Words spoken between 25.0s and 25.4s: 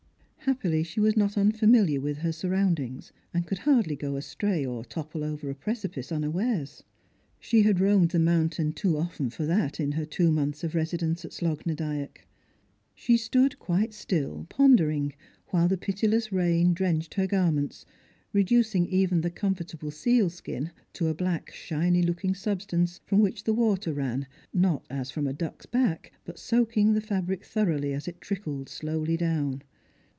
from a